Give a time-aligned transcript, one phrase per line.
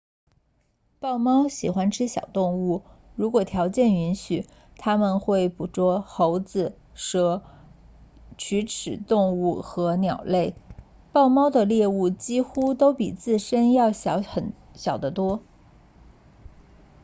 [0.99, 2.81] 豹猫喜欢吃小动物
[3.15, 7.43] 如果条件允许他们会捕捉猴子蛇
[8.35, 10.55] 啮齿动物和鸟类
[11.11, 14.19] 豹猫的猎物几乎都比自身要小
[14.99, 15.43] 得多